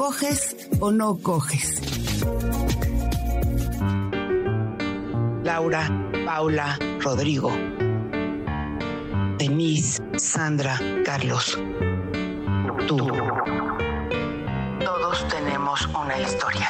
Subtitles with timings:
[0.00, 1.82] ¿coges o no coges?
[5.44, 5.90] Laura,
[6.24, 7.52] Paula, Rodrigo,
[9.36, 11.58] Denise, Sandra, Carlos.
[12.88, 12.96] Tú.
[14.82, 16.68] Todos tenemos una historia.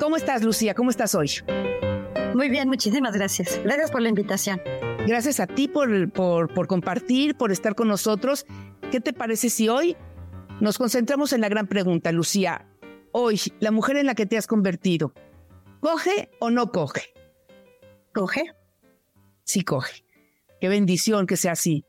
[0.00, 0.74] ¿Cómo estás, Lucía?
[0.74, 1.30] ¿Cómo estás hoy?
[2.34, 3.60] Muy bien, muchísimas gracias.
[3.62, 4.60] Gracias por la invitación.
[5.06, 8.46] Gracias a ti por, por, por, compartir, por estar con nosotros.
[8.92, 9.96] ¿Qué te parece si hoy
[10.60, 12.68] nos concentramos en la gran pregunta, Lucía?
[13.10, 15.14] Hoy, la mujer en la que te has convertido,
[15.80, 17.14] ¿coge o no coge?
[18.12, 18.52] ¿Coge?
[19.44, 20.04] Sí, coge.
[20.60, 21.86] Qué bendición que sea así.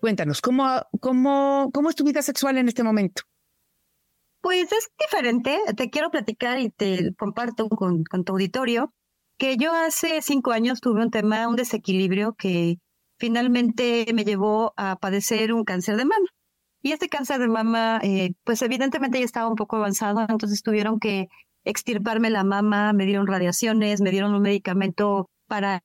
[0.00, 3.22] Cuéntanos, ¿cómo, cómo, cómo es tu vida sexual en este momento?
[4.42, 5.58] Pues es diferente.
[5.76, 8.94] Te quiero platicar y te comparto con, con tu auditorio
[9.38, 12.78] que yo hace cinco años tuve un tema, un desequilibrio que
[13.18, 16.26] finalmente me llevó a padecer un cáncer de mama.
[16.82, 21.00] Y este cáncer de mama, eh, pues evidentemente ya estaba un poco avanzado, entonces tuvieron
[21.00, 21.28] que
[21.64, 25.82] extirparme la mama, me dieron radiaciones, me dieron un medicamento para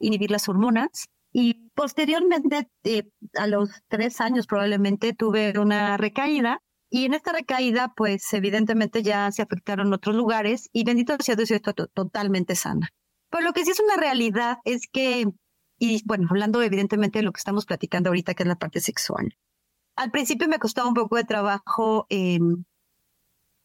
[0.00, 1.06] inhibir las hormonas.
[1.32, 3.04] Y posteriormente, eh,
[3.36, 6.60] a los tres años probablemente, tuve una recaída.
[6.90, 11.48] Y en esta recaída, pues evidentemente ya se afectaron otros lugares y bendito sea Dios,
[11.48, 12.88] yo estoy totalmente sana.
[13.30, 15.26] Pero lo que sí es una realidad es que,
[15.80, 19.36] y bueno, hablando evidentemente de lo que estamos platicando ahorita, que es la parte sexual.
[19.96, 22.06] Al principio me costaba un poco de trabajo,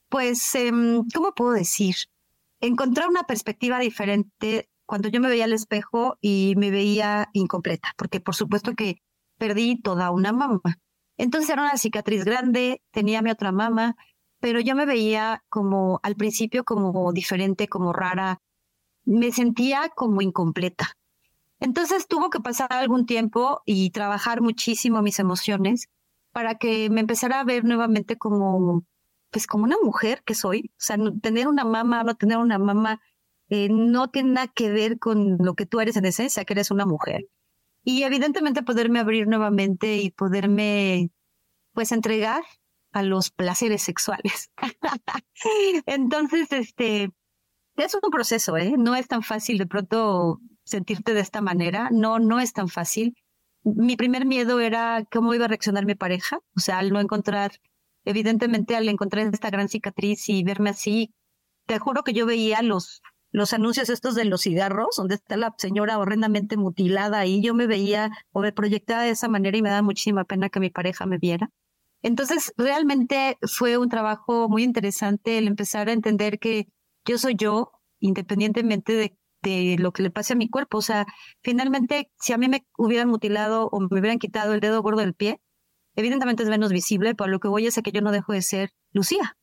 [0.10, 0.54] pues,
[1.14, 1.96] ¿cómo puedo decir?
[2.62, 8.22] Encontrar una perspectiva diferente cuando yo me veía al espejo y me veía incompleta, porque
[8.22, 9.02] por supuesto que
[9.38, 10.62] perdí toda una mama.
[11.18, 13.96] Entonces era una cicatriz grande, tenía mi otra mama,
[14.40, 18.40] pero yo me veía como al principio como diferente, como rara,
[19.04, 20.94] me sentía como incompleta.
[21.66, 25.90] Entonces tuvo que pasar algún tiempo y trabajar muchísimo mis emociones
[26.32, 28.86] para que me empezara a ver nuevamente como,
[29.32, 30.72] pues como una mujer que soy.
[30.74, 33.02] O sea, tener una mamá, no tener una mamá,
[33.50, 36.70] eh, no tiene nada que ver con lo que tú eres en esencia, que eres
[36.70, 37.30] una mujer.
[37.84, 41.10] Y evidentemente poderme abrir nuevamente y poderme,
[41.74, 42.44] pues, entregar
[42.92, 44.52] a los placeres sexuales.
[45.88, 47.12] Entonces, este,
[47.76, 48.76] es un proceso, ¿eh?
[48.78, 51.90] No es tan fácil de pronto sentirte de esta manera.
[51.92, 53.16] No, no es tan fácil.
[53.64, 56.40] Mi primer miedo era cómo iba a reaccionar mi pareja.
[56.56, 57.52] O sea, al no encontrar,
[58.04, 61.14] evidentemente al encontrar esta gran cicatriz y verme así,
[61.66, 65.54] te juro que yo veía los, los anuncios estos de los cigarros, donde está la
[65.58, 69.70] señora horrendamente mutilada y yo me veía o me proyectaba de esa manera y me
[69.70, 71.50] da muchísima pena que mi pareja me viera.
[72.02, 76.68] Entonces, realmente fue un trabajo muy interesante el empezar a entender que
[77.04, 79.18] yo soy yo, independientemente de,
[79.78, 80.80] lo que le pase a mi cuerpo.
[80.80, 81.06] O sea,
[81.42, 85.14] finalmente, si a mí me hubieran mutilado o me hubieran quitado el dedo gordo del
[85.14, 85.42] pie,
[85.96, 88.72] evidentemente es menos visible, pero lo que voy es que yo no dejo de ser
[88.92, 89.38] Lucía.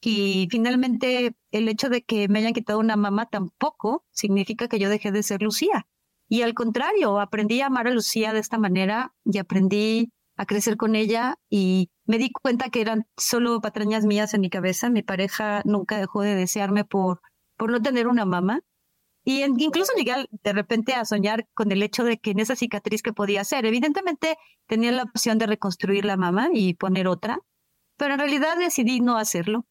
[0.00, 4.90] Y finalmente, el hecho de que me hayan quitado una mamá tampoco significa que yo
[4.90, 5.86] dejé de ser Lucía.
[6.28, 10.76] Y al contrario, aprendí a amar a Lucía de esta manera y aprendí a crecer
[10.76, 14.90] con ella y me di cuenta que eran solo patrañas mías en mi cabeza.
[14.90, 17.20] Mi pareja nunca dejó de desearme por,
[17.56, 18.60] por no tener una mamá.
[19.24, 23.02] Y incluso llegué de repente a soñar con el hecho de que en esa cicatriz
[23.02, 24.36] que podía hacer, evidentemente
[24.66, 27.38] tenía la opción de reconstruir la mamá y poner otra,
[27.96, 29.66] pero en realidad decidí no hacerlo.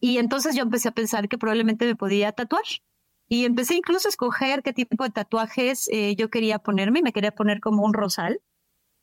[0.00, 2.62] Y entonces yo empecé a pensar que probablemente me podía tatuar.
[3.28, 7.02] Y empecé incluso a escoger qué tipo de tatuajes eh, yo quería ponerme.
[7.02, 8.40] Me quería poner como un rosal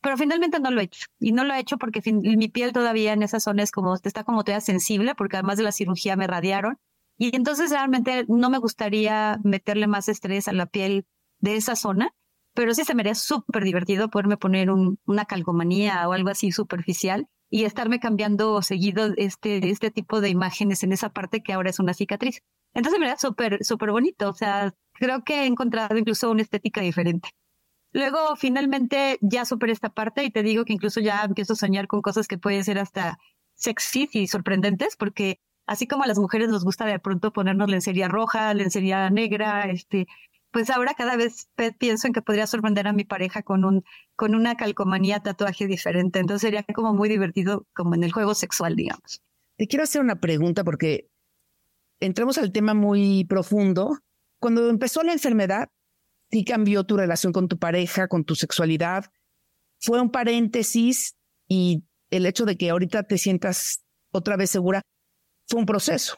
[0.04, 1.08] pero finalmente no lo he hecho.
[1.18, 4.26] Y no lo he hecho porque mi piel todavía en esa zona es como, está
[4.26, 6.78] como todavía sensible, porque además de la cirugía me radiaron.
[7.18, 11.06] Y entonces realmente no me gustaría meterle más estrés a la piel
[11.40, 12.14] de esa zona,
[12.54, 17.28] pero sí se me haría súper divertido poderme poner una calcomanía o algo así superficial.
[17.50, 21.80] y estarme cambiando seguido este, este tipo de imágenes en esa parte que ahora es
[21.80, 22.42] una cicatriz.
[22.74, 24.30] Entonces me era súper, súper bonito.
[24.30, 27.30] O sea, creo que he encontrado incluso una estética diferente.
[27.92, 31.86] Luego, finalmente, ya superé esta parte y te digo que incluso ya empiezo a soñar
[31.88, 33.20] con cosas que pueden ser hasta
[33.54, 38.08] sexy y sorprendentes, porque así como a las mujeres nos gusta de pronto ponernos lencería
[38.08, 40.08] roja, lencería negra, este,
[40.52, 41.50] pues ahora cada vez
[41.80, 43.84] pienso en que podría sorprender a mi pareja con un,
[44.16, 46.20] con una calcomanía tatuaje diferente.
[46.20, 49.22] Entonces sería como muy divertido, como en el juego sexual, digamos.
[49.58, 51.10] Te quiero hacer una pregunta porque
[52.00, 53.98] entramos al tema muy profundo.
[54.40, 55.70] Cuando empezó la enfermedad,
[56.30, 59.06] sí cambió tu relación con tu pareja, con tu sexualidad.
[59.80, 61.16] Fue un paréntesis
[61.48, 64.82] y el hecho de que ahorita te sientas otra vez segura
[65.48, 66.18] fue un proceso.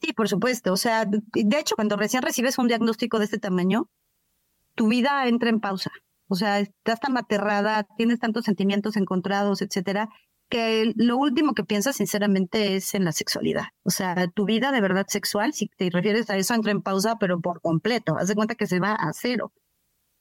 [0.00, 0.72] Sí, por supuesto.
[0.72, 3.88] O sea, de hecho, cuando recién recibes un diagnóstico de este tamaño,
[4.74, 5.90] tu vida entra en pausa.
[6.28, 10.08] O sea, estás tan aterrada, tienes tantos sentimientos encontrados, etcétera,
[10.48, 13.66] que lo último que piensas sinceramente es en la sexualidad.
[13.84, 17.16] O sea, tu vida de verdad sexual, si te refieres a eso, entra en pausa,
[17.18, 18.16] pero por completo.
[18.18, 19.52] Haz de cuenta que se va a cero.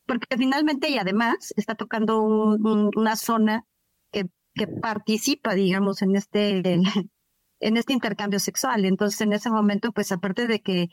[0.05, 3.65] Porque finalmente y además está tocando una zona
[4.11, 4.29] que,
[4.81, 6.61] participa, digamos, en este,
[7.61, 8.85] este intercambio sexual.
[8.85, 10.89] Entonces, en ese momento, pues aparte de que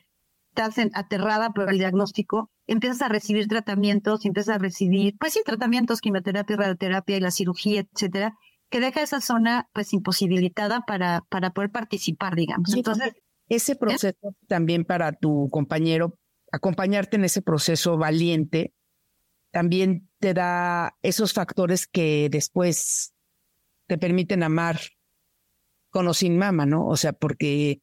[0.50, 6.00] estás aterrada por el diagnóstico, empiezas a recibir tratamientos, empiezas a recibir, pues sí, tratamientos,
[6.00, 8.34] quimioterapia, radioterapia y la cirugía, etcétera,
[8.70, 12.74] que deja esa zona pues imposibilitada para, para poder participar, digamos.
[12.74, 13.14] Entonces,
[13.48, 16.18] ese proceso también para tu compañero,
[16.52, 18.74] acompañarte en ese proceso valiente,
[19.50, 23.14] también te da esos factores que después
[23.86, 24.78] te permiten amar
[25.90, 26.86] con o sin mama, ¿no?
[26.86, 27.80] O sea, porque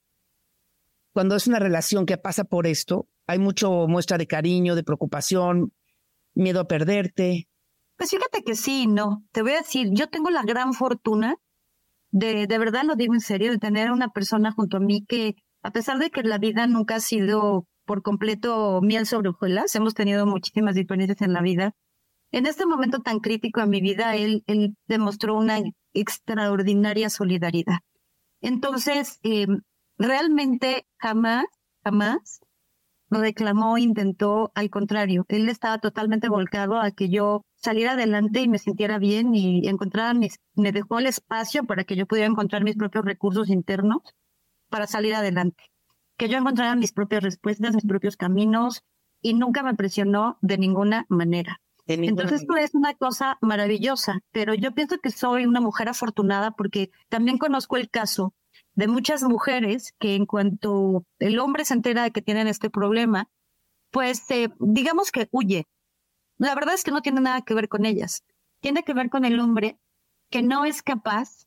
[1.14, 5.74] cuando es una relación que pasa por esto, hay mucho muestra de cariño, de preocupación,
[6.34, 7.48] miedo a perderte,
[7.98, 9.24] pues fíjate que sí, no.
[9.32, 11.36] Te voy a decir, yo tengo la gran fortuna
[12.12, 15.36] de, de verdad lo digo en serio, de tener una persona junto a mí que,
[15.64, 19.94] a pesar de que la vida nunca ha sido por completo miel sobre hojuelas, hemos
[19.94, 21.74] tenido muchísimas diferencias en la vida.
[22.32, 25.60] En este momento tan crítico en mi vida, él, él demostró una
[25.94, 27.80] extraordinaria solidaridad.
[28.46, 29.48] Entonces, eh,
[29.98, 31.46] realmente jamás,
[31.84, 32.42] jamás
[33.10, 38.60] reclamó, intentó, al contrario, él estaba totalmente volcado a que yo saliera adelante y me
[38.60, 42.76] sintiera bien y encontrara mis, me dejó el espacio para que yo pudiera encontrar mis
[42.76, 44.04] propios recursos internos
[44.70, 45.64] para salir adelante,
[46.16, 48.84] que yo encontrara mis propias respuestas, mis propios caminos
[49.22, 51.62] y nunca me presionó de ninguna manera.
[51.88, 56.90] Entonces esto es una cosa maravillosa, pero yo pienso que soy una mujer afortunada porque
[57.10, 58.34] también conozco el caso
[58.74, 63.30] de muchas mujeres que en cuanto el hombre se entera de que tienen este problema,
[63.92, 65.68] pues eh, digamos que huye,
[66.38, 68.24] la verdad es que no tiene nada que ver con ellas.
[68.60, 69.78] Tiene que ver con el hombre
[70.30, 71.46] que no es capaz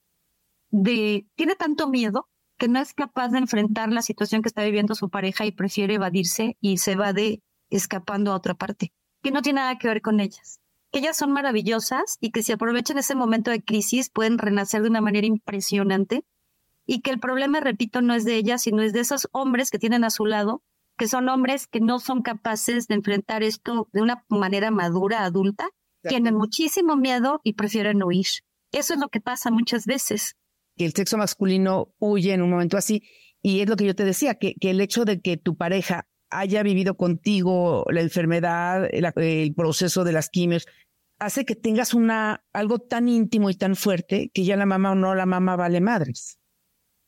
[0.70, 4.94] de, tiene tanto miedo que no es capaz de enfrentar la situación que está viviendo
[4.94, 8.92] su pareja y prefiere evadirse y se va de escapando a otra parte,
[9.22, 10.60] que no tiene nada que ver con ellas.
[10.90, 14.88] Que ellas son maravillosas y que si aprovechan ese momento de crisis pueden renacer de
[14.88, 16.24] una manera impresionante
[16.86, 19.78] y que el problema, repito, no es de ellas, sino es de esos hombres que
[19.78, 20.62] tienen a su lado
[20.98, 25.70] que son hombres que no son capaces de enfrentar esto de una manera madura, adulta,
[26.02, 28.26] tienen muchísimo miedo y prefieren huir.
[28.72, 30.36] Eso es lo que pasa muchas veces.
[30.76, 33.02] Que el sexo masculino huye en un momento así.
[33.40, 36.08] Y es lo que yo te decía, que, que el hecho de que tu pareja
[36.30, 40.66] haya vivido contigo la enfermedad, el, proceso de las quimios,
[41.18, 44.94] hace que tengas una, algo tan íntimo y tan fuerte que ya la mamá o
[44.94, 46.38] no la mamá vale madres.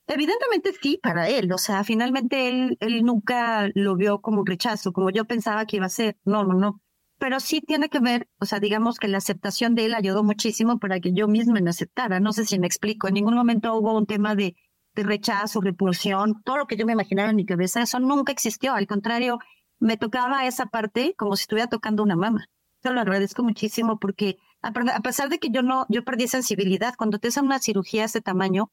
[0.07, 1.53] Evidentemente sí, para él.
[1.53, 5.87] O sea, finalmente él, él nunca lo vio como rechazo, como yo pensaba que iba
[5.87, 6.17] a ser.
[6.25, 6.81] No, no, no.
[7.19, 10.79] Pero sí tiene que ver, o sea, digamos que la aceptación de él ayudó muchísimo
[10.79, 12.19] para que yo misma me aceptara.
[12.19, 13.07] No sé si me explico.
[13.07, 14.57] En ningún momento hubo un tema de
[15.03, 18.75] rechazo, repulsión, todo lo que yo me imaginaba en mi cabeza, eso nunca existió.
[18.75, 19.39] Al contrario,
[19.79, 22.47] me tocaba esa parte como si estuviera tocando una mama.
[22.83, 27.19] Yo lo agradezco muchísimo porque a pesar de que yo no, yo perdí sensibilidad, cuando
[27.19, 28.71] te hacen una cirugía de ese tamaño,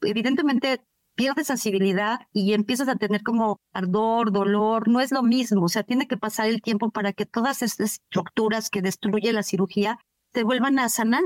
[0.00, 0.80] evidentemente
[1.14, 5.82] pierdes sensibilidad y empiezas a tener como ardor, dolor, no es lo mismo, o sea,
[5.82, 9.98] tiene que pasar el tiempo para que todas estas estructuras que destruye la cirugía
[10.32, 11.22] se vuelvan a sanar.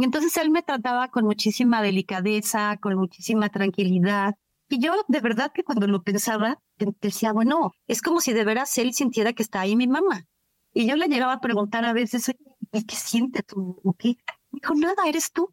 [0.00, 4.34] Y entonces él me trataba con muchísima delicadeza, con muchísima tranquilidad.
[4.68, 6.60] Y yo de verdad que cuando lo pensaba,
[7.00, 10.26] decía, bueno, es como si de veras él sintiera que está ahí mi mamá.
[10.72, 12.32] Y yo le llegaba a preguntar a veces,
[12.72, 13.80] ¿qué sientes tú?
[13.82, 14.16] ¿O qué?
[14.52, 15.52] Dijo, nada, eres tú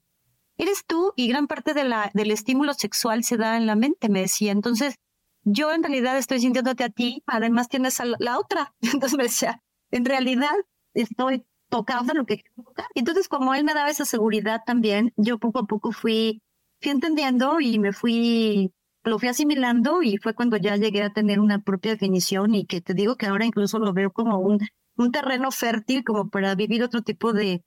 [0.58, 4.10] eres tú y gran parte de la, del estímulo sexual se da en la mente,
[4.10, 4.52] me decía.
[4.52, 4.96] Entonces,
[5.44, 8.74] yo en realidad estoy sintiéndote a ti, además tienes a la, otra.
[8.82, 9.62] Entonces me decía,
[9.92, 10.54] en realidad
[10.94, 12.86] estoy tocaba lo que quería tocar.
[12.96, 16.42] Entonces, como él me daba esa seguridad también, yo poco a poco fui,
[16.82, 21.40] fui entendiendo y me fui, lo fui asimilando y fue cuando ya llegué a tener
[21.40, 24.60] una propia definición y que te digo que ahora incluso lo veo como un,
[24.98, 27.64] un terreno fértil como para vivir otro tipo de,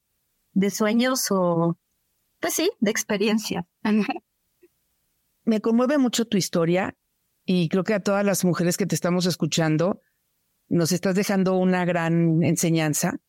[0.53, 1.79] de sueños o,
[2.41, 3.67] pues sí, de experiencia.
[5.45, 6.95] Me conmueve mucho tu historia
[7.45, 10.03] y creo que a todas las mujeres que te estamos escuchando
[10.69, 13.21] nos estás dejando una gran enseñanza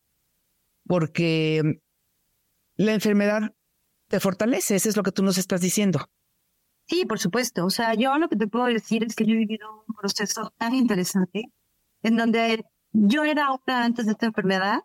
[0.89, 1.83] porque
[2.75, 3.53] la enfermedad
[4.07, 6.09] te fortalece, eso es lo que tú nos estás diciendo.
[6.87, 7.63] Sí, por supuesto.
[7.63, 10.51] O sea, yo lo que te puedo decir es que yo he vivido un proceso
[10.57, 11.53] tan interesante
[12.01, 14.79] en donde yo era otra antes de esta enfermedad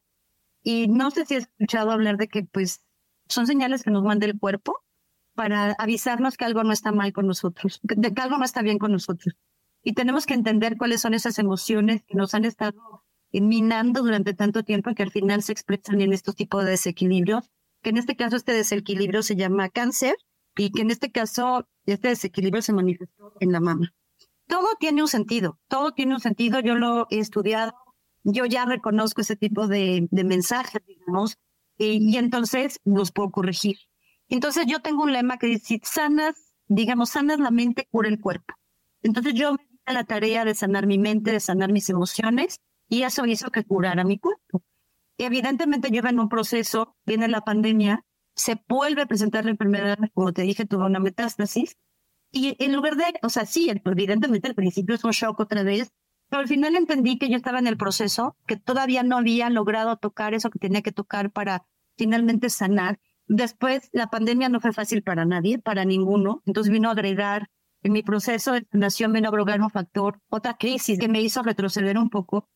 [0.63, 2.85] y no sé si has escuchado hablar de que pues
[3.31, 4.85] son señales que nos manda el cuerpo
[5.33, 8.77] para avisarnos que algo no está mal con nosotros, de que algo no está bien
[8.79, 9.37] con nosotros.
[9.83, 13.04] Y tenemos que entender cuáles son esas emociones que nos han estado
[13.41, 17.51] minando durante tanto tiempo que al final se expresan en estos tipos de desequilibrios,
[17.83, 20.17] que en este caso este desequilibrio se llama cáncer
[20.57, 23.93] y que en este caso este desequilibrio se manifestó en la mama.
[24.47, 27.73] Todo tiene un sentido, todo tiene un sentido, yo lo he estudiado,
[28.23, 31.39] yo ya reconozco ese tipo de, de mensajes, digamos,
[31.79, 33.77] y, entonces los puedo corregir.
[34.29, 38.55] Entonces yo tengo un lema que dice, sanas, digamos, sanas la mente, cura el cuerpo.
[39.03, 43.27] Entonces yo me la tarea de sanar mi mente, de sanar mis emociones, y eso
[43.27, 44.63] hizo que curara mi cuerpo.
[45.19, 50.33] evidentemente yo en un proceso, viene la pandemia, se vuelve a presentar la enfermedad, como
[50.33, 51.77] te dije, tuvo una metástasis,
[52.35, 55.93] y en lugar de, o sea, sí, evidentemente al principio es un shock otra vez,
[56.29, 59.97] pero al final entendí que yo estaba en el proceso, que todavía no había logrado
[59.99, 61.65] tocar eso que tenía que tocar para
[61.97, 62.99] finalmente sanar.
[63.29, 66.43] Después, la pandemia no fue fácil para nadie, para ninguno.
[66.45, 67.51] Entonces vino a agregar,
[67.85, 71.43] en mi proceso de sanación vino a agregar un factor, otra crisis que me hizo
[71.45, 72.49] retroceder un poco.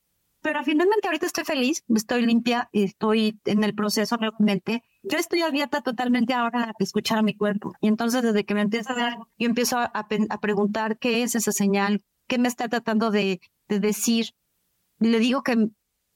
[0.48, 4.82] Pero finalmente ahorita estoy feliz, estoy limpia, estoy en el proceso nuevamente.
[5.02, 7.74] Yo estoy abierta totalmente ahora a escuchar a mi cuerpo.
[7.82, 11.34] Y entonces desde que me empieza a dar, yo empiezo a, a preguntar qué es
[11.34, 14.28] esa señal, qué me está tratando de, de decir.
[15.00, 15.68] Le digo que,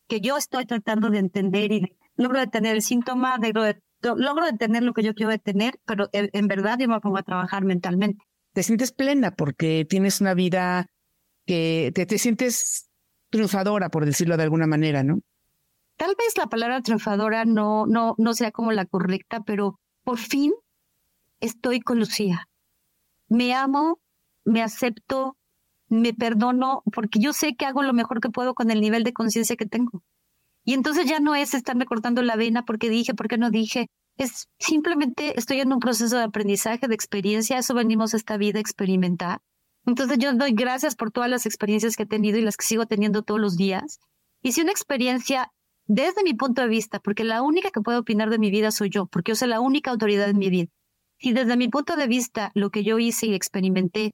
[0.09, 3.83] que yo estoy tratando de entender y logro detener el síntoma, logro, de,
[4.17, 7.67] logro detener lo que yo quiero detener, pero en, verdad yo me pongo a trabajar
[7.67, 8.25] mentalmente.
[8.55, 10.87] Te sientes plena porque tienes una vida
[11.45, 12.89] que te, te sientes
[13.33, 15.21] triunfadora, por decirlo de alguna manera, ¿no?
[15.97, 20.53] Tal vez la palabra triunfadora no, no, no sea como la correcta, pero por fin
[21.41, 22.49] estoy con Lucía.
[23.29, 23.99] Me amo,
[24.45, 25.37] me acepto,
[25.89, 29.13] me perdono, porque yo sé que hago lo mejor que puedo con el nivel de
[29.13, 30.03] conciencia que tengo.
[30.65, 33.89] Y entonces ya no es estarme cortando la vena porque dije, porque no dije.
[34.19, 37.59] Es simplemente estoy en un proceso de aprendizaje, de experiencia.
[37.59, 39.41] Eso venimos a esta vida a experimentar.
[39.87, 42.87] Entonces yo doy gracias por todas las experiencias que he tenido y las que sigo
[42.87, 43.99] teniendo todos los días.
[44.43, 45.53] Y si una experiencia,
[45.87, 48.91] desde mi punto de vista, porque la única que puede opinar de mi vida soy
[48.91, 50.71] yo, porque yo soy la única autoridad en mi vida.
[51.19, 54.13] Si desde mi punto de vista lo que yo hice y experimenté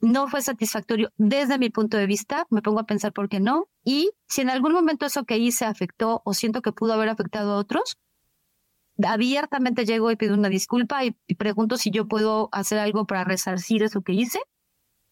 [0.00, 3.68] no fue satisfactorio desde mi punto de vista, me pongo a pensar por qué no.
[3.84, 7.52] Y si en algún momento eso que hice afectó o siento que pudo haber afectado
[7.52, 7.96] a otros,
[9.04, 13.82] abiertamente llego y pido una disculpa y, pregunto si yo puedo hacer algo para resarcir
[13.82, 14.40] eso que hice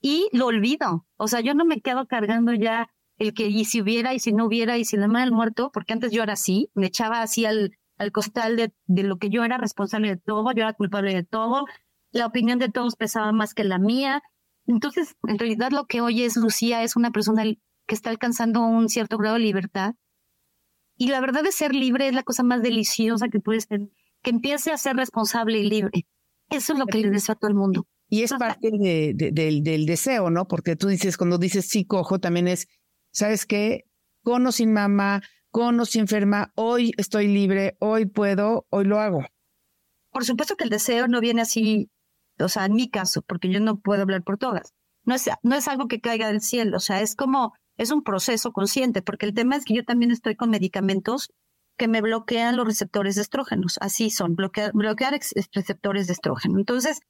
[0.00, 1.06] y lo olvido.
[1.16, 4.32] O sea, yo no me quedo cargando ya el que y si hubiera y si
[4.32, 7.44] no hubiera y si la madre muerto, porque antes yo era así, me echaba así
[7.44, 11.14] al, al costal de, de lo que yo era responsable de todo, yo era culpable
[11.14, 11.64] de todo,
[12.12, 14.22] la opinión de todos pesaba más que la mía
[14.68, 18.90] entonces, en realidad lo que hoy es Lucía es una persona que está alcanzando un
[18.90, 19.94] cierto grado de libertad.
[20.98, 23.88] Y la verdad de ser libre es la cosa más deliciosa que puede ser,
[24.22, 26.06] que empiece a ser responsable y libre.
[26.50, 27.86] Eso es lo que le deseo a todo el mundo.
[28.08, 30.48] Y es parte del, deseo, ¿no?
[30.48, 32.66] Porque tú dices, cuando dices sí cojo, también es,
[33.12, 33.84] ¿sabes qué?
[34.22, 38.98] Con o sin mamá, con o sin enferma, hoy estoy libre, hoy puedo, hoy lo
[38.98, 39.24] hago.
[40.10, 41.90] Por supuesto que el deseo no viene así
[42.40, 44.72] o sea, en mi caso, porque yo no puedo hablar por todas.
[45.04, 48.02] No es, no es algo que caiga del cielo, o sea, es como, es un
[48.02, 51.30] proceso consciente, porque el tema es que yo también estoy con medicamentos
[51.76, 55.18] que me bloquean los receptores de estrógenos, así son, bloquear, bloquear
[55.52, 56.58] receptores de estrógeno.
[56.58, 57.00] Entonces,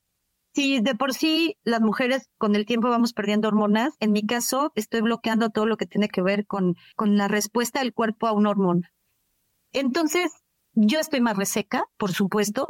[0.59, 4.73] si de por sí las mujeres con el tiempo vamos perdiendo hormonas, en mi caso
[4.75, 8.33] estoy bloqueando todo lo que tiene que ver con, con la respuesta del cuerpo a
[8.33, 8.91] una hormona.
[9.73, 10.33] Entonces,
[10.73, 12.67] yo estoy más reseca, por supuesto,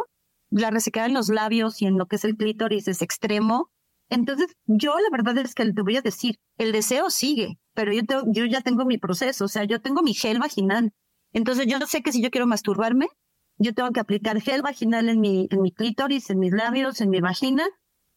[0.50, 3.70] la resecada en los labios y en lo que es el clítoris es extremo.
[4.10, 8.02] Entonces, yo la verdad es que te voy a decir, el deseo sigue, pero yo,
[8.26, 10.92] yo ya tengo mi proceso, o sea, yo tengo mi gel vaginal.
[11.32, 13.06] Entonces, yo sé que si yo quiero masturbarme,
[13.58, 17.10] yo tengo que aplicar gel vaginal en mi, en mi clítoris, en mis labios, en
[17.10, 17.64] mi vagina,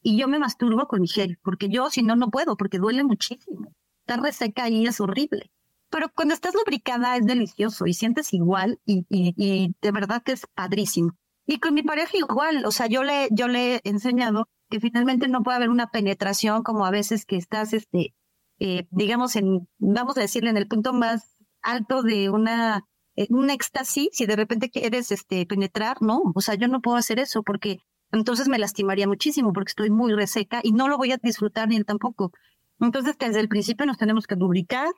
[0.01, 3.03] y yo me masturbo con mi gel, porque yo si no, no puedo, porque duele
[3.03, 3.74] muchísimo.
[4.01, 5.51] Está reseca y es horrible.
[5.89, 10.48] pero cuando estás lubricada es delicioso y sientes igual y, y, de verdad que es
[10.55, 11.17] padrísimo.
[11.45, 15.27] Y con mi pareja igual, o sea, yo le, yo le he enseñado que finalmente
[15.27, 18.15] no puede haber una penetración como a veces que estás, este,
[18.60, 22.88] eh, digamos, en, vamos a decirle, en el punto más alto de una,
[23.24, 26.98] eh, un éxtasis, si de repente quieres este, penetrar, no, o sea, yo no puedo
[26.98, 27.80] hacer eso porque
[28.12, 31.78] entonces me lastimaría muchísimo porque estoy muy reseca y no lo voy a disfrutar ni
[31.78, 32.32] él tampoco.
[32.80, 34.90] Entonces, desde el principio nos tenemos que lubricar,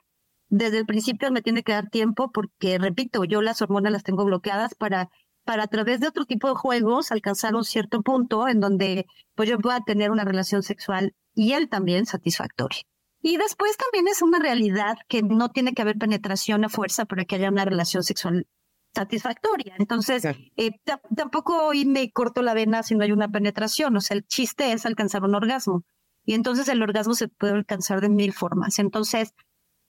[0.48, 4.24] desde el principio me tiene que dar tiempo porque, repito, yo las hormonas las tengo
[4.24, 5.10] bloqueadas para,
[5.44, 9.48] para a través de otro tipo de juegos alcanzar un cierto punto en donde pues
[9.48, 12.82] yo pueda tener una relación sexual y él también satisfactoria.
[13.26, 17.24] Y después también es una realidad que no tiene que haber penetración a fuerza para
[17.24, 18.46] que haya una relación sexual
[18.94, 19.76] satisfactoria.
[19.78, 20.72] Entonces, eh,
[21.16, 23.96] tampoco hoy me corto la vena si no hay una penetración.
[23.96, 25.86] O sea, el chiste es alcanzar un orgasmo.
[26.26, 28.78] Y entonces el orgasmo se puede alcanzar de mil formas.
[28.78, 29.32] Entonces,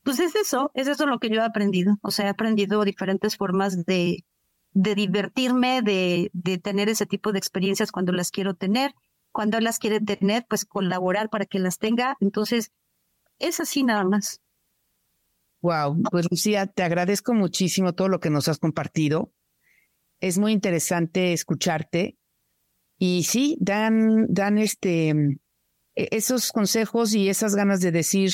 [0.03, 1.97] pues es eso, es eso lo que yo he aprendido.
[2.03, 4.23] O sea, he aprendido diferentes formas de,
[4.71, 8.95] de divertirme, de, de tener ese tipo de experiencias cuando las quiero tener.
[9.33, 12.15] Cuando las quiere tener, pues colaborar para que las tenga.
[12.21, 12.71] Entonces,
[13.39, 14.41] es así nada más.
[15.61, 19.31] Wow, pues Lucía, te agradezco muchísimo todo lo que nos has compartido.
[20.19, 22.17] Es muy interesante escucharte.
[22.97, 25.09] Y sí, dan, dan este,
[25.95, 28.31] e, esos consejos y esas ganas de decir,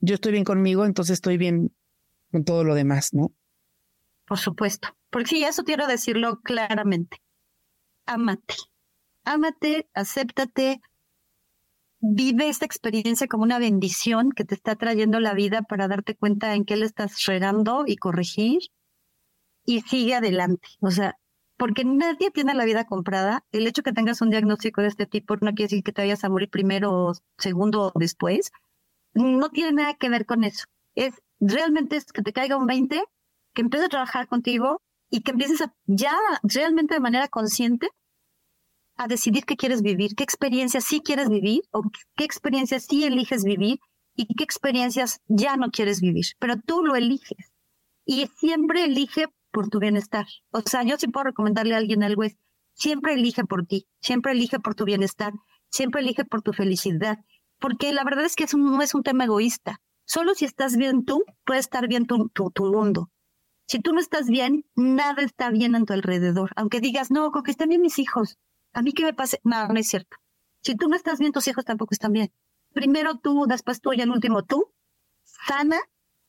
[0.00, 1.74] yo estoy bien conmigo, entonces estoy bien
[2.32, 3.32] con todo lo demás, ¿no?
[4.26, 4.88] Por supuesto.
[5.10, 7.18] Porque sí, eso quiero decirlo claramente.
[8.06, 8.56] Amate.
[9.24, 10.80] Amate, acéptate,
[12.06, 16.54] vive esta experiencia como una bendición que te está trayendo la vida para darte cuenta
[16.54, 18.60] en qué le estás regando y corregir
[19.64, 20.68] y sigue adelante.
[20.80, 21.16] O sea,
[21.56, 23.44] porque nadie tiene la vida comprada.
[23.52, 26.24] El hecho que tengas un diagnóstico de este tipo no quiere decir que te vayas
[26.24, 28.52] a morir primero, segundo o después
[29.14, 30.66] no tiene nada que ver con eso.
[30.94, 33.02] Es realmente que te caiga un 20,
[33.54, 37.88] que empieces a trabajar contigo y que empieces a, ya realmente de manera consciente
[38.96, 41.82] a decidir qué quieres vivir, qué experiencias sí quieres vivir o
[42.16, 43.80] qué experiencias sí eliges vivir
[44.14, 47.52] y qué experiencias ya no quieres vivir, pero tú lo eliges
[48.04, 50.26] y siempre elige por tu bienestar.
[50.50, 52.36] O sea, yo sí puedo recomendarle a alguien algo es,
[52.74, 55.32] siempre elige por ti, siempre elige por tu bienestar,
[55.70, 57.18] siempre elige por tu felicidad
[57.64, 59.80] porque la verdad es que no es un tema egoísta.
[60.04, 63.10] Solo si estás bien tú, puede estar bien tu, tu, mundo.
[63.66, 66.50] Si tú no estás bien, nada está bien en tu alrededor.
[66.56, 68.36] Aunque digas, no, con que estén bien mis hijos.
[68.74, 70.16] A mí que me pase, no, no es cierto.
[70.60, 72.32] Si tú no estás bien, tus hijos tampoco están bien.
[72.72, 74.72] Primero tú, después tú y al último tú.
[75.46, 75.78] Sana,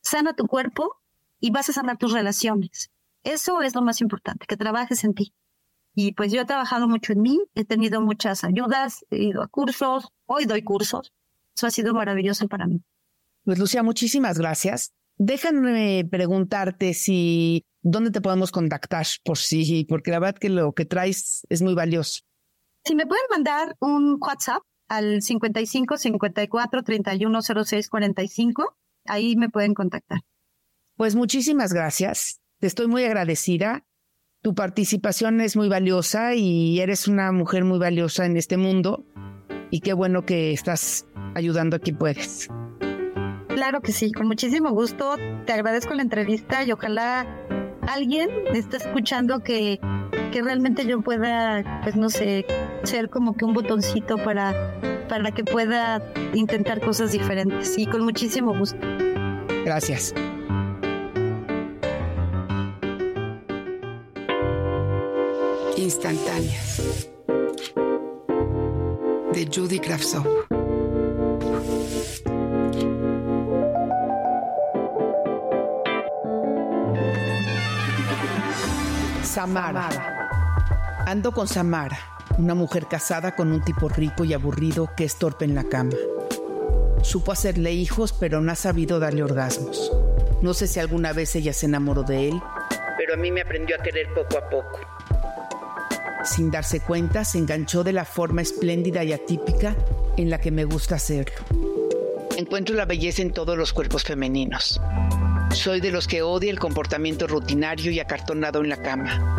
[0.02, 1.02] sana tu cuerpo
[1.40, 2.92] y vas a sanar tus relaciones.
[3.24, 5.34] Eso es lo más importante, que trabajes en ti.
[5.96, 9.48] Y pues yo he trabajado mucho en mí, he tenido muchas ayudas, he ido a
[9.48, 11.14] cursos, hoy doy cursos,
[11.56, 12.84] eso ha sido maravilloso para mí.
[13.46, 14.94] Pues Lucía, muchísimas gracias.
[15.18, 20.86] Déjame preguntarte si dónde te podemos contactar por sí, porque la verdad que lo que
[20.86, 22.22] traes es muy valioso.
[22.86, 29.74] Si me pueden mandar un WhatsApp al 55 54 31 06 45, ahí me pueden
[29.74, 30.20] contactar.
[30.96, 32.42] Pues muchísimas gracias.
[32.60, 33.88] Te estoy muy agradecida.
[34.44, 39.04] Tu participación es muy valiosa y eres una mujer muy valiosa en este mundo
[39.72, 42.50] y qué bueno que estás ayudando a quien puedes.
[43.48, 45.16] Claro que sí, con muchísimo gusto.
[45.48, 47.26] Te agradezco la entrevista y ojalá
[47.88, 49.80] alguien esté escuchando que,
[50.32, 52.46] que realmente yo pueda, pues no sé,
[52.84, 56.02] ser como que un botoncito para, para que pueda
[56.34, 57.78] intentar cosas diferentes.
[57.78, 58.78] Y con muchísimo gusto.
[59.66, 60.14] Gracias.
[65.78, 67.10] Instantáneas
[69.34, 70.26] de Judy Kravtsov.
[79.22, 80.15] Samara.
[81.06, 82.00] Ando con Samara,
[82.40, 85.94] una mujer casada con un tipo rico y aburrido que es torpe en la cama.
[87.04, 89.92] Supo hacerle hijos, pero no ha sabido darle orgasmos.
[90.42, 92.42] No sé si alguna vez ella se enamoró de él,
[92.98, 94.80] pero a mí me aprendió a querer poco a poco.
[96.24, 99.76] Sin darse cuenta, se enganchó de la forma espléndida y atípica
[100.18, 101.36] en la que me gusta hacerlo.
[102.36, 104.82] Encuentro la belleza en todos los cuerpos femeninos.
[105.52, 109.38] Soy de los que odia el comportamiento rutinario y acartonado en la cama.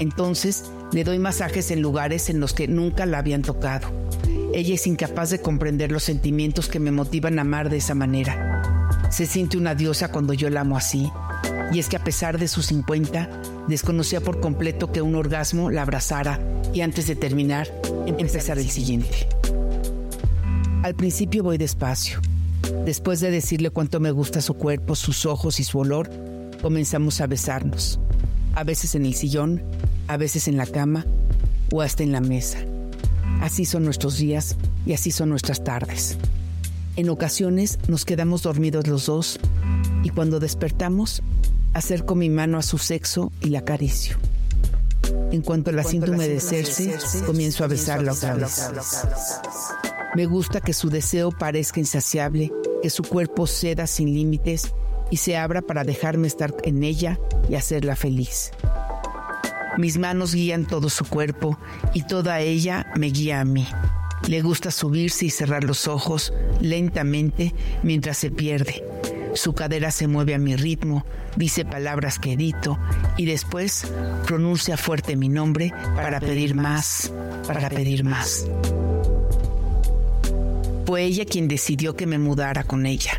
[0.00, 3.88] Entonces, le doy masajes en lugares en los que nunca la habían tocado.
[4.54, 8.88] Ella es incapaz de comprender los sentimientos que me motivan a amar de esa manera.
[9.10, 11.10] Se siente una diosa cuando yo la amo así.
[11.72, 13.28] Y es que a pesar de sus 50,
[13.68, 16.40] desconocía por completo que un orgasmo la abrazara
[16.72, 17.68] y antes de terminar,
[18.06, 19.28] empezar el siguiente.
[20.82, 22.20] Al principio voy despacio,
[22.84, 26.10] Después de decirle cuánto me gusta su cuerpo, sus ojos y su olor,
[26.62, 27.98] comenzamos a besarnos.
[28.54, 29.62] A veces en el sillón,
[30.08, 31.06] a veces en la cama
[31.70, 32.58] o hasta en la mesa.
[33.40, 36.16] Así son nuestros días y así son nuestras tardes.
[36.96, 39.38] En ocasiones nos quedamos dormidos los dos
[40.02, 41.22] y cuando despertamos
[41.72, 44.16] acerco mi mano a su sexo y la acaricio.
[45.30, 48.70] En cuanto la siento humedecerse, comienzo a besarla otra vez.
[50.14, 52.50] Me gusta que su deseo parezca insaciable,
[52.82, 54.72] que su cuerpo ceda sin límites
[55.10, 58.50] y se abra para dejarme estar en ella y hacerla feliz.
[59.78, 61.56] Mis manos guían todo su cuerpo
[61.94, 63.64] y toda ella me guía a mí.
[64.26, 68.82] Le gusta subirse y cerrar los ojos lentamente mientras se pierde.
[69.34, 72.76] Su cadera se mueve a mi ritmo, dice palabras que edito
[73.16, 73.86] y después
[74.26, 77.12] pronuncia fuerte mi nombre para pedir más,
[77.46, 78.48] para pedir más.
[80.86, 83.12] Fue ella quien decidió que me mudara con ella.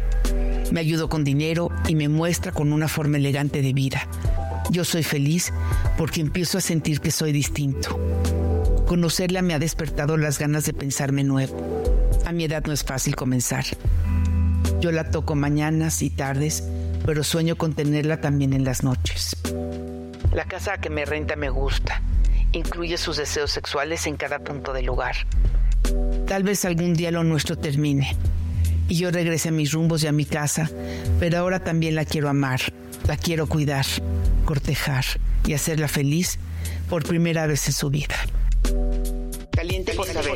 [0.71, 4.09] Me ayudó con dinero y me muestra con una forma elegante de vida.
[4.69, 5.51] Yo soy feliz
[5.97, 7.99] porque empiezo a sentir que soy distinto.
[8.87, 11.57] Conocerla me ha despertado las ganas de pensarme nuevo.
[12.25, 13.65] A mi edad no es fácil comenzar.
[14.79, 16.63] Yo la toco mañanas y tardes,
[17.05, 19.35] pero sueño con tenerla también en las noches.
[20.33, 22.01] La casa que me renta me gusta.
[22.51, 25.15] Incluye sus deseos sexuales en cada punto del lugar.
[26.27, 28.15] Tal vez algún día lo nuestro termine
[28.87, 30.69] y yo regrese a mis rumbos y a mi casa,
[31.19, 32.59] pero ahora también la quiero amar,
[33.07, 33.85] la quiero cuidar,
[34.49, 35.05] cortejar
[35.45, 36.39] y hacerla feliz
[36.89, 38.15] por primera vez en su vida.
[39.51, 40.33] Caliente por saber.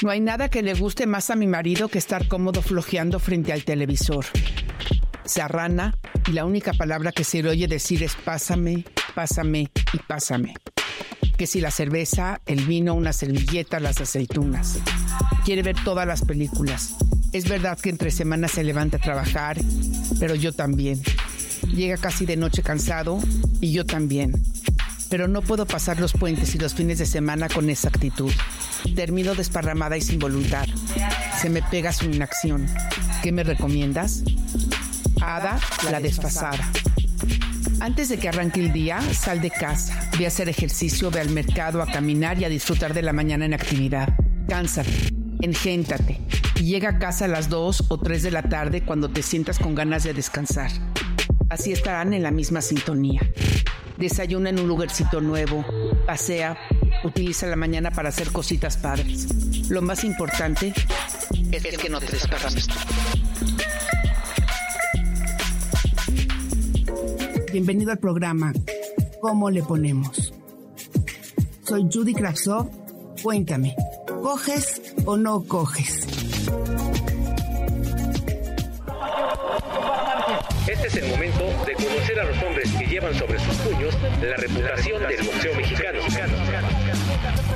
[0.00, 3.52] No hay nada que le guste más a mi marido que estar cómodo flojeando frente
[3.52, 4.24] al televisor.
[5.26, 9.98] Se arrana y la única palabra que se le oye decir es pásame, pásame y
[10.08, 10.54] pásame
[11.36, 14.78] que si la cerveza, el vino, una servilleta, las aceitunas.
[15.44, 16.94] Quiere ver todas las películas.
[17.32, 19.58] Es verdad que entre semanas se levanta a trabajar,
[20.20, 21.02] pero yo también.
[21.72, 23.18] Llega casi de noche cansado
[23.60, 24.32] y yo también.
[25.08, 28.32] Pero no puedo pasar los puentes y los fines de semana con esa actitud.
[28.94, 30.66] Termino desparramada y sin voluntad.
[31.40, 32.66] Se me pega su inacción.
[33.22, 34.22] ¿Qué me recomiendas?
[35.20, 35.58] Ada,
[35.90, 36.70] la desfasada.
[37.80, 41.30] Antes de que arranque el día, sal de casa, ve a hacer ejercicio, ve al
[41.30, 44.14] mercado, a caminar y a disfrutar de la mañana en actividad.
[44.48, 44.90] Cánsate,
[45.40, 46.20] engéntate
[46.56, 49.58] y llega a casa a las 2 o 3 de la tarde cuando te sientas
[49.58, 50.70] con ganas de descansar.
[51.52, 53.20] Así estarán en la misma sintonía.
[53.98, 55.62] Desayuna en un lugarcito nuevo,
[56.06, 56.56] pasea,
[57.04, 59.28] utiliza la mañana para hacer cositas padres.
[59.68, 60.72] Lo más importante
[61.50, 62.68] es que no te desparrames.
[67.52, 68.54] Bienvenido al programa
[69.20, 70.32] ¿Cómo le ponemos?
[71.64, 72.70] Soy Judy Kravsov.
[73.22, 73.76] Cuéntame,
[74.22, 76.11] ¿coges o no coges?
[80.92, 85.02] Es el momento de conocer a los hombres que llevan sobre sus puños la reputación
[85.02, 86.00] del boxeo mexicano.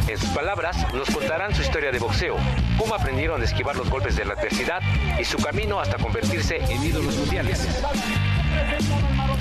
[0.09, 2.37] En sus palabras, nos contarán su historia de boxeo,
[2.79, 4.81] cómo aprendieron a esquivar los golpes de la adversidad
[5.20, 7.66] y su camino hasta convertirse en ídolos mundiales.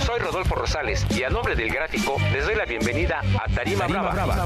[0.05, 4.11] Soy Rodolfo Rosales y a nombre del gráfico les doy la bienvenida a Tarima, Brava.
[4.11, 4.45] Brava.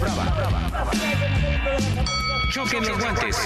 [2.52, 3.38] Choquen los guantes.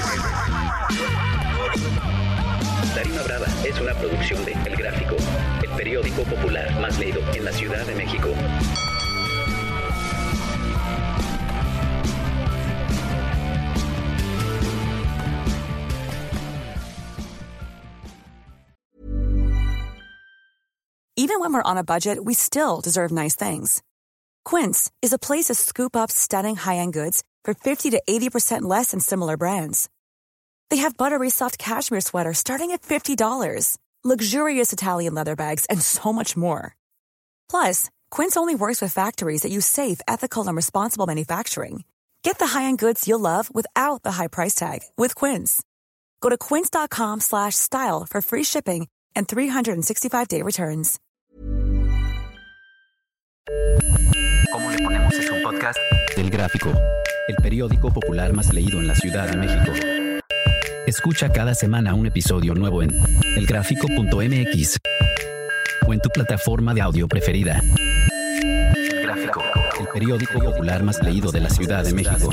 [2.94, 5.16] Tarima Brava es una producción de El Gráfico,
[5.75, 8.29] periódico popular más leído en la Ciudad de México.
[21.15, 23.81] Even when we're on a budget, we still deserve nice things.
[24.43, 28.91] Quince is a place to scoop up stunning high-end goods for 50 to 80% less
[28.91, 29.89] than similar brands.
[30.69, 36.12] They have buttery soft cashmere sweaters starting at $50, luxurious Italian leather bags, and so
[36.12, 36.76] much more.
[37.50, 41.84] Plus, Quince only works with factories that use safe, ethical, and responsible manufacturing.
[42.24, 45.62] Get the high-end goods you'll love without the high price tag with Quince.
[46.22, 51.00] Go to quince.com slash style for free shipping and 365-day returns.
[54.52, 55.78] ¿Cómo le ponemos es un podcast
[56.16, 56.72] del Gráfico,
[57.28, 60.03] el periódico popular más leído en la Ciudad de México.
[60.95, 62.95] Escucha cada semana un episodio nuevo en
[63.36, 64.77] elgráfico.mx
[65.88, 67.63] o en tu plataforma de audio preferida.
[69.79, 72.29] El periódico popular más leído de la Ciudad de México.